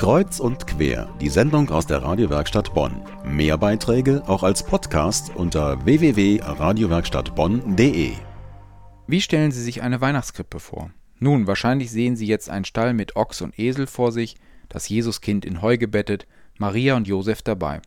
[0.00, 3.02] Kreuz und quer, die Sendung aus der Radiowerkstatt Bonn.
[3.22, 8.12] Mehr Beiträge auch als Podcast unter www.radiowerkstattbonn.de.
[9.06, 10.90] Wie stellen Sie sich eine Weihnachtskrippe vor?
[11.18, 14.36] Nun, wahrscheinlich sehen Sie jetzt einen Stall mit Ochs und Esel vor sich,
[14.70, 16.26] das Jesuskind in Heu gebettet,
[16.56, 17.82] Maria und Josef dabei.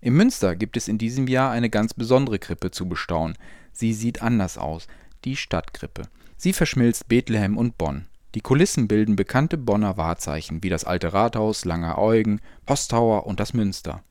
[0.00, 3.36] Im Münster gibt es in diesem Jahr eine ganz besondere Krippe zu bestaunen.
[3.72, 4.86] Sie sieht anders aus,
[5.24, 6.02] die Stadtkrippe.
[6.36, 8.06] Sie verschmilzt Bethlehem und Bonn.
[8.34, 13.54] Die Kulissen bilden bekannte Bonner Wahrzeichen wie das alte Rathaus, Langer Eugen, Posttower und das
[13.54, 14.02] Münster.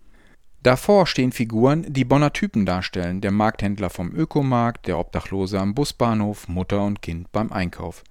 [0.64, 6.48] Davor stehen Figuren, die Bonner Typen darstellen, der Markthändler vom Ökomarkt, der Obdachlose am Busbahnhof,
[6.48, 8.04] Mutter und Kind beim Einkauf.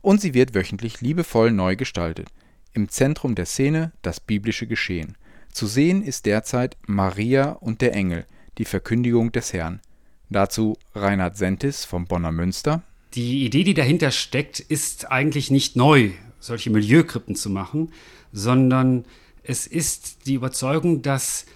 [0.00, 2.28] Und sie wird wöchentlich liebevoll neu gestaltet.
[2.74, 5.16] Im Zentrum der Szene das biblische Geschehen.
[5.52, 8.26] Zu sehen ist derzeit Maria und der Engel,
[8.58, 9.80] die Verkündigung des Herrn.
[10.28, 12.82] Dazu Reinhard Sentis vom Bonner Münster
[13.14, 17.92] die Idee, die dahinter steckt, ist eigentlich nicht neu, solche Milieukrippen zu machen,
[18.32, 19.04] sondern
[19.42, 21.46] es ist die Überzeugung, dass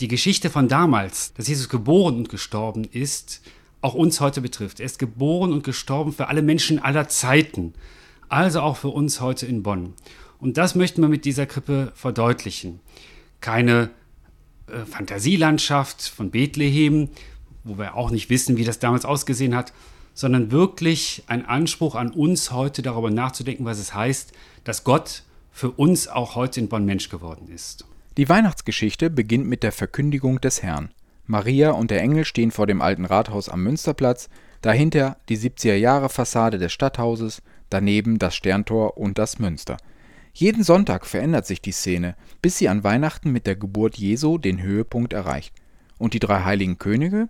[0.00, 3.40] die Geschichte von damals, dass Jesus geboren und gestorben ist,
[3.80, 4.80] auch uns heute betrifft.
[4.80, 7.74] Er ist geboren und gestorben für alle Menschen aller Zeiten,
[8.28, 9.94] also auch für uns heute in Bonn.
[10.38, 12.80] Und das möchten wir mit dieser Krippe verdeutlichen.
[13.40, 13.90] Keine
[14.66, 17.10] äh, Fantasielandschaft von Bethlehem,
[17.62, 19.72] wo wir auch nicht wissen, wie das damals ausgesehen hat,
[20.14, 25.70] sondern wirklich ein Anspruch an uns heute darüber nachzudenken, was es heißt, dass Gott für
[25.70, 27.84] uns auch heute in Bonn Mensch geworden ist.
[28.16, 30.90] Die Weihnachtsgeschichte beginnt mit der Verkündigung des Herrn.
[31.26, 34.28] Maria und der Engel stehen vor dem alten Rathaus am Münsterplatz,
[34.62, 39.76] dahinter die 70er Jahre Fassade des Stadthauses, daneben das Sterntor und das Münster.
[40.32, 44.60] Jeden Sonntag verändert sich die Szene, bis sie an Weihnachten mit der Geburt Jesu den
[44.62, 45.54] Höhepunkt erreicht.
[45.98, 47.28] Und die drei heiligen Könige?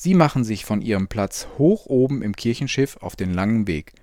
[0.00, 3.94] Sie machen sich von ihrem Platz hoch oben im Kirchenschiff auf den langen Weg.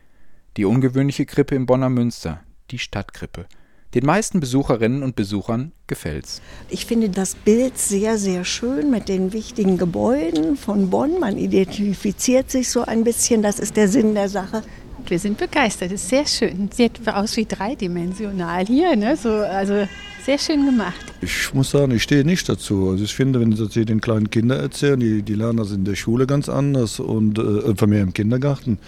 [0.58, 3.46] Die ungewöhnliche Krippe im Bonner Münster, die Stadtkrippe.
[3.94, 6.42] Den meisten Besucherinnen und Besuchern gefällt's.
[6.68, 11.18] Ich finde das Bild sehr, sehr schön mit den wichtigen Gebäuden von Bonn.
[11.18, 14.64] Man identifiziert sich so ein bisschen, das ist der Sinn der Sache.
[15.08, 16.70] Wir sind begeistert, es ist sehr schön.
[16.74, 19.16] Sieht aus wie dreidimensional hier, ne?
[19.16, 19.88] so, also
[20.26, 21.14] sehr schön gemacht.
[21.22, 22.90] Ich muss sagen, ich stehe nicht dazu.
[22.90, 25.96] Also ich finde, wenn Sie den kleinen Kindern erzählen, die, die lernen das in der
[25.96, 28.80] Schule ganz anders und äh, von mir im Kindergarten.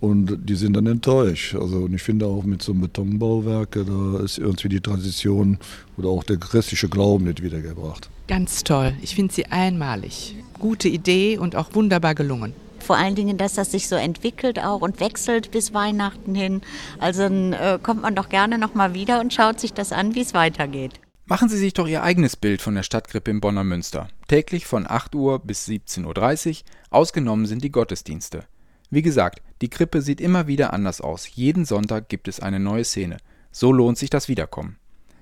[0.00, 1.54] Und die sind dann enttäuscht.
[1.54, 5.58] Also und ich finde auch mit so einem Betonbauwerk, da ist irgendwie die Transition
[5.96, 8.10] oder auch der christliche Glauben nicht wiedergebracht.
[8.26, 8.92] Ganz toll.
[9.00, 10.36] Ich finde sie einmalig.
[10.58, 12.52] Gute Idee und auch wunderbar gelungen.
[12.82, 16.62] Vor allen Dingen, dass das sich so entwickelt auch und wechselt bis Weihnachten hin.
[16.98, 20.20] Also dann äh, kommt man doch gerne nochmal wieder und schaut sich das an, wie
[20.20, 21.00] es weitergeht.
[21.24, 24.08] Machen Sie sich doch Ihr eigenes Bild von der Stadtkrippe im Bonner Münster.
[24.26, 26.56] Täglich von 8 Uhr bis 17.30 Uhr,
[26.90, 28.44] ausgenommen sind die Gottesdienste.
[28.90, 31.26] Wie gesagt, die Krippe sieht immer wieder anders aus.
[31.34, 33.16] Jeden Sonntag gibt es eine neue Szene.
[33.50, 34.76] So lohnt sich das Wiederkommen.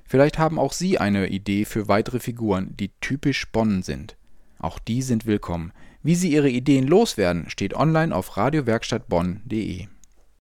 [0.04, 4.16] Vielleicht haben auch Sie eine Idee für weitere Figuren, die typisch Bonn sind.
[4.58, 5.72] Auch die sind willkommen.
[6.02, 9.86] Wie Sie Ihre Ideen loswerden, steht online auf radiowerkstattbonn.de.